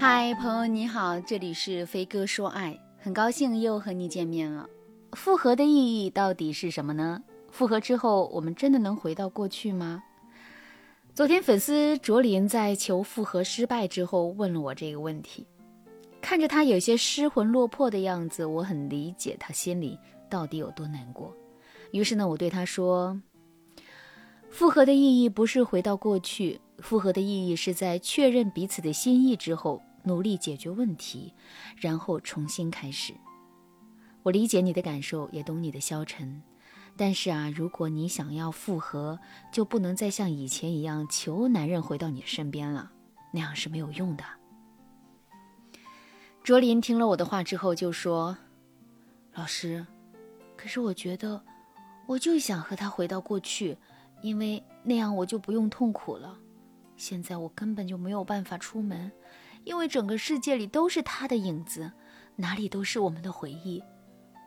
[0.00, 4.68] 嗨，朋友你好，这里是飞哥说爱，很高兴又和你见面了。
[5.14, 7.20] 复合的意义到底是什么呢？
[7.50, 10.00] 复合之后，我们真的能回到过去吗？
[11.16, 15.44] 昨天粉丝卓林在求复合失败之后问了我这个问题，
[16.20, 19.98] 看着他有些失魂落魄的样子，我很理解他心里
[20.30, 21.34] 到底有多难过。
[21.90, 23.20] 于是呢，我对他说
[24.48, 31.32] ：“复合的意义不是回到过去，复合的意义是在确认彼此的心意之后。”努力解决问题，
[31.76, 33.14] 然后重新开始。
[34.24, 36.42] 我理解你的感受，也懂你的消沉。
[36.96, 39.20] 但是啊，如果你想要复合，
[39.52, 42.90] 就不能再像以前一样求男人回到你身边了，
[43.32, 44.24] 那样是没有用的。
[46.42, 48.36] 卓林听了我的话之后就说
[49.34, 49.86] ：“老师，
[50.56, 51.44] 可是我觉得，
[52.06, 53.76] 我就想和他回到过去，
[54.22, 56.36] 因为那样我就不用痛苦了。
[56.96, 59.12] 现在我根本就没有办法出门。”
[59.68, 61.92] 因为整个世界里都是他的影子，
[62.36, 63.82] 哪里都是我们的回忆。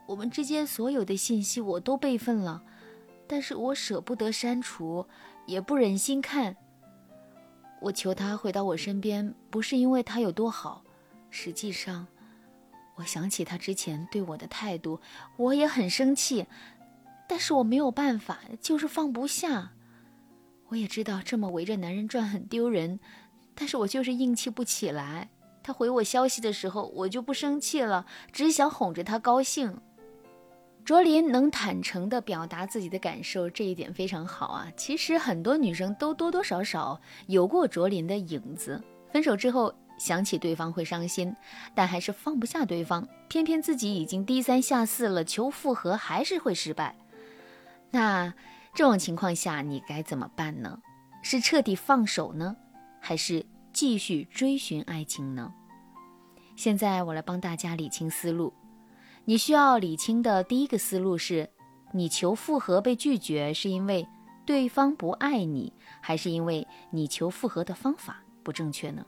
[0.07, 2.63] 我们之间所有的信息我都备份了，
[3.27, 5.05] 但是我舍不得删除，
[5.45, 6.57] 也不忍心看。
[7.81, 10.83] 我求他回到我身边，不是因为他有多好，
[11.29, 12.07] 实际上，
[12.95, 14.99] 我想起他之前对我的态度，
[15.37, 16.47] 我也很生气，
[17.29, 19.73] 但是我没有办法，就是放不下。
[20.69, 22.99] 我也知道这么围着男人转很丢人。
[23.55, 25.29] 但是我就是硬气不起来。
[25.63, 29.79] 他回我消息的时候，我就不生气了，只想哄着他高兴。
[30.83, 34.67] 卓林能坦诚地表达自己的感受，这一点非常好啊。
[34.75, 38.81] 其实很多女生都多多少少有过卓林的影子。
[39.11, 41.35] 分手之后想起对方会伤心，
[41.75, 46.95] 但还是放不下对方，偏偏自己已经低三下四了，求复合还是会失败。
[47.91, 48.33] 那
[48.73, 50.79] 这种情况下你该怎么办呢？
[51.21, 52.55] 是彻底放手呢？
[53.01, 55.51] 还是继续追寻爱情呢？
[56.55, 58.53] 现在我来帮大家理清思路。
[59.25, 61.49] 你需要理清的第一个思路是：
[61.91, 64.07] 你求复合被拒绝，是因为
[64.45, 69.05] 对方不爱你，还是因为你求复合的方法不正确呢？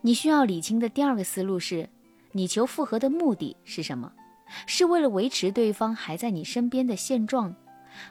[0.00, 1.88] 你需要理清的第二个思路是：
[2.30, 4.12] 你求复合的目的是什么？
[4.66, 7.54] 是为了维持对方还在你身边的现状，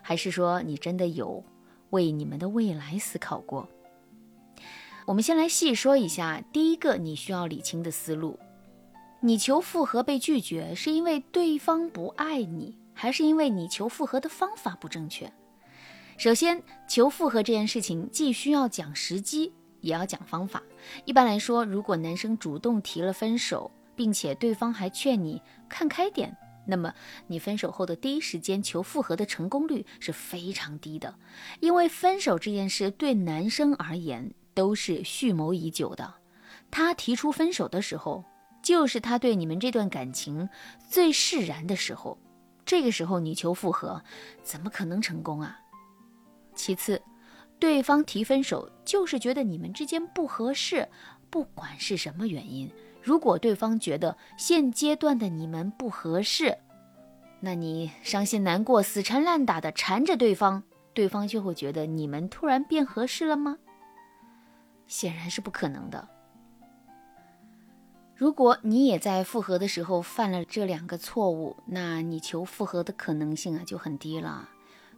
[0.02, 1.44] 还是说你真的有
[1.92, 3.68] 为你们的未来思考过？
[5.12, 8.40] 我们先来细说一下第一个你需要理清的思路：
[9.20, 15.30] 你求复合被拒绝，是因为对方不爱你，还是因为你求复合的方法不正确？
[16.18, 19.52] 首先，求复合这件事情既需要讲时机，
[19.82, 20.64] 也要讲方法。
[21.04, 26.34] 一般来说，如果男生主动提了分手，并且对方还劝你看开点，
[26.66, 26.94] 那么
[27.28, 31.14] 你分手后的第一时间求复合的成功率是非常低的，
[31.60, 34.34] 因为分手这件事对男生而言。
[34.54, 36.14] 都是蓄谋已久的。
[36.70, 38.24] 他提出分手的时候，
[38.62, 40.48] 就是他对你们这段感情
[40.90, 42.18] 最释然的时候。
[42.64, 44.02] 这个时候你求复合，
[44.44, 45.60] 怎么可能成功啊？
[46.56, 47.02] 其次，
[47.60, 50.88] 对方提分手就是觉得你们之间不合适，
[51.30, 52.72] 不管是什么原因。
[53.02, 56.56] 如果对方觉得现阶段的你们不合适，
[57.40, 60.64] 那你伤心难过、死缠烂打的缠着对方，
[60.94, 63.58] 对方就会觉得你们突然变合适了吗？
[64.92, 66.06] 显然是不可能的。
[68.14, 74.50] 如果你也在复合的时候犯了这两个错误，那你求复合的可能性啊就很低了。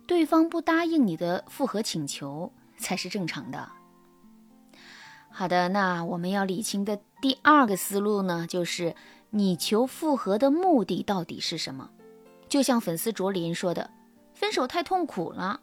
[0.07, 3.71] 对方不答应你的复合请求才是正常的。
[5.29, 8.95] 好的，那我们要理清的第二个思路呢，就是
[9.29, 11.91] 你求复合的目的到底是什么？
[12.49, 13.91] 就像粉丝卓林说的，
[14.33, 15.61] 分手太痛苦了。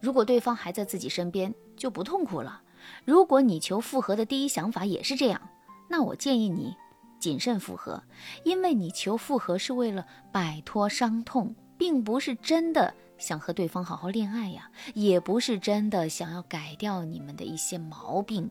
[0.00, 2.62] 如果对方还在自己身边，就不痛苦了。
[3.04, 5.40] 如果你求复合的第一想法也是这样，
[5.88, 6.76] 那我建议你
[7.18, 8.02] 谨慎复合，
[8.44, 18.50] 因为你求复合是为了摆脱伤痛，并不是真的想和对方好好恋爱呀，也不是真的想要改掉你们的一些毛病。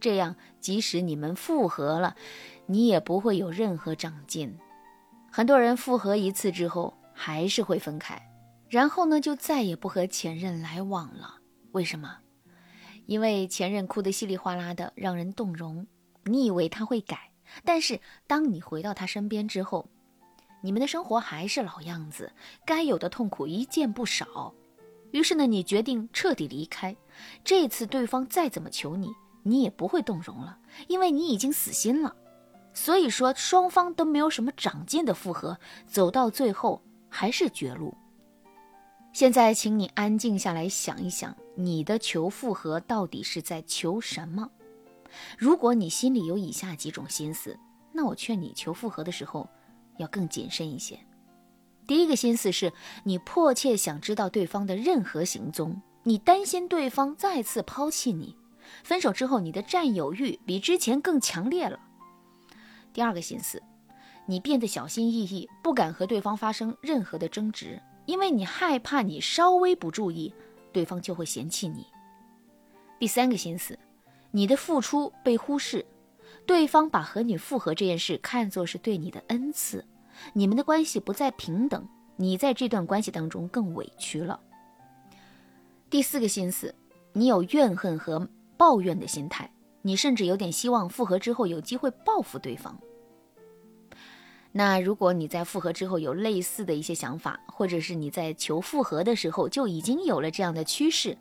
[0.00, 2.14] 这样，即使你们复合了，
[2.66, 4.56] 你也不会有任何长进。
[5.30, 8.20] 很多人复合一次之后还是会分开，
[8.68, 11.34] 然后呢，就再也不和前任来往了。
[11.72, 12.18] 为什么？
[13.08, 15.86] 因为前任哭得稀里哗啦的，让人动容。
[16.24, 17.32] 你以为他会改，
[17.64, 19.88] 但是当你回到他身边之后，
[20.60, 22.30] 你们的生活还是老样子，
[22.66, 24.52] 该有的痛苦一件不少。
[25.10, 26.94] 于是呢，你决定彻底离开。
[27.42, 29.10] 这次对方再怎么求你，
[29.42, 32.14] 你也不会动容了，因为你已经死心了。
[32.74, 37.96] 所以说，双方都没有什么长进的复合，走到最后还是绝路。
[39.12, 44.48] 现在，请你安静下来想一想，你的求复合到底是在求什么？
[45.36, 47.58] 如果你心里有以下几种心思，
[47.92, 49.48] 那我劝你求复合的时候
[49.96, 50.98] 要更谨慎一些。
[51.86, 52.72] 第一个心思是
[53.04, 58.36] 你迫切想知道对方的任何行踪，你担心对方再次抛弃你，
[58.84, 61.80] 分手之后你的占有欲比之前更强烈了。
[62.92, 63.60] 第二个心思，
[64.26, 70.32] 你变得小心翼翼，不敢和对方发生任何的争执，因为你害怕你稍微不注意，
[70.72, 71.86] 对方就会嫌弃你。
[72.98, 73.78] 第三个心思，
[74.30, 75.84] 你的付出被忽视，
[76.46, 79.84] 对方把和你复合这件事看作是对你的恩赐。
[80.32, 84.40] 你们的关系不再平等，你在这段关系当中更委屈了。
[85.90, 86.74] 第四个心思，
[87.12, 88.26] 你有怨恨和
[88.56, 89.50] 抱怨的心态，
[89.82, 92.74] 你甚至有点希望复合之后有机会报复对方。
[94.50, 101.16] 那如果你在复合之后有类似的一些想法，或者是你在求复合的时候就已经有了这样的趋势，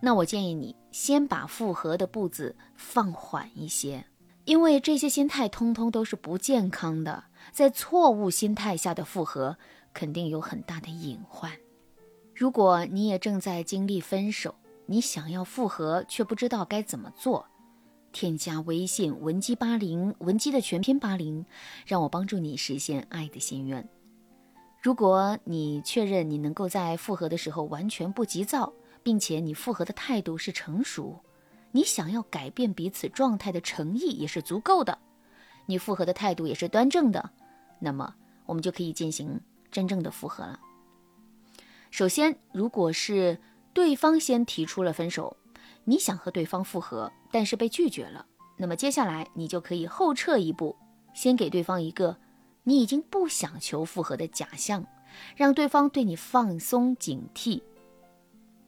[0.00, 4.04] 那我建议你先把复合的步子放缓一些，
[4.44, 7.24] 因为这些心态通通都是不健康的。
[7.52, 9.56] 在错误心态下的复合，
[9.94, 11.50] 肯定有很大的隐患。
[12.34, 14.54] 如果你也正在经历分手，
[14.84, 17.46] 你想要复合却不知道该怎么做，
[18.16, 21.44] 添加微信文姬八零，文姬的全拼八零，
[21.84, 23.86] 让我帮助你实现爱的心愿。
[24.80, 28.72] 如果你确认你能够在复合的时候完全不急躁，
[29.02, 31.20] 并且你复合的态度是成熟，
[31.72, 34.98] 你想要改变彼此状态的诚意也是足够的。
[35.66, 37.32] 你复合的态度也是端正的，
[37.80, 38.14] 那么
[38.46, 39.38] 我们就可以进行
[39.70, 40.58] 真正的复合了。
[41.90, 43.38] 首先，如果是
[43.74, 45.36] 对方先提出了分手，
[45.88, 48.26] 你想和对方复合，但是被拒绝了，
[48.58, 50.76] 那么接下来你就可以后撤一步，
[51.14, 52.16] 先给对方一个
[52.64, 54.84] 你已经不想求复合的假象，
[55.36, 57.62] 让对方对你放松警惕。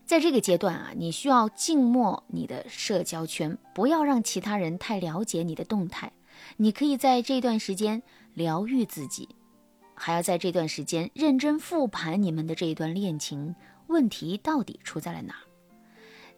[0.06, 6.12] 在这个阶段啊，你需要静默你的社交圈，不要让其他人太了解你的动态。
[6.56, 8.00] 你可以在这段时间
[8.32, 9.28] 疗愈自己，
[9.94, 13.54] 还要在这段时间认真复盘你们的这一段恋情，
[13.88, 15.47] 问题到底出在了哪儿？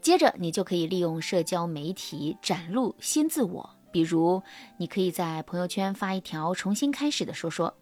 [0.00, 4.42] 接着，你就可以利用社交媒体展露新自我，比如
[4.78, 7.72] 你可以在朋友圈发一条重新开始的说说，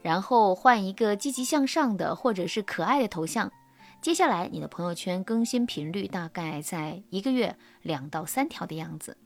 [0.00, 3.50] 然后换一个积极向上的或者是可爱的头像。
[4.00, 9.16] 接下来，你的朋友圈更新频率大概在一个月两到三条的样子。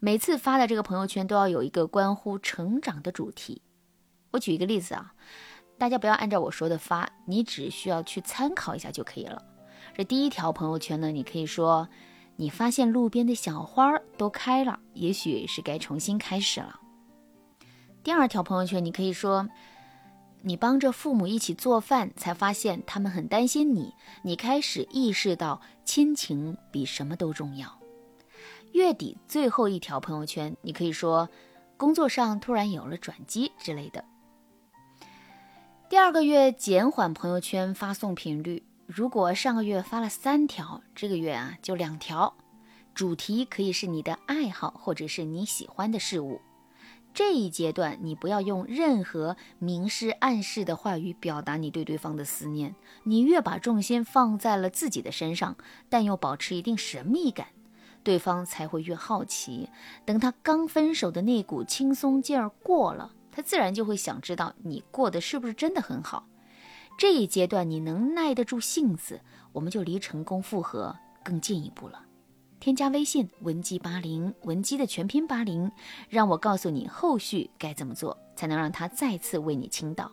[0.00, 3.62] 每次发的这个朋友圈都要有一个关乎成长的主题。
[4.32, 5.14] 我举一个例子啊，
[5.78, 9.40] 大家不要按照我说的发，你只需要去参考一下就可以了。
[9.94, 11.88] 这第一条朋友圈呢，你可以说
[12.36, 16.80] 你发现路边的小花都开了，也许是该重新开始了。
[18.02, 19.48] 第二条朋友圈，你可以说
[20.40, 27.78] 你帮着父母一起做饭，才发现他们很担心你，你开始意识到亲情比什么都重要。
[28.72, 31.28] 月底最后一条朋友圈，你可以说
[31.76, 34.02] 工作上突然有了转机之类的。
[35.90, 42.34] 第二个月减缓朋友圈发送频率，如果上个月发了三条，这个月啊就两条。
[42.94, 46.42] 主题可以是你的爱好或者是你喜欢的事物。
[47.14, 55.56] 这一阶段你不要用任何明示暗示的话语表达你对对方的思念，你越把重心放在了自己的身上，
[55.88, 57.46] 但又保持一定神秘感。
[58.02, 59.70] 对方才会越好奇，
[60.04, 66.26] 等他刚分手的那股轻松劲儿过了，他自然就会想知道你过得是不是真的很好。
[66.98, 69.20] 这一阶段你能耐得住性子，
[69.52, 72.04] 我们就离成功复合更进一步了。
[72.60, 75.70] 添加微信文姬八零，文姬的全拼八零，
[76.08, 80.12] 让我告诉你后续该怎么做，才能让他再次为你倾倒。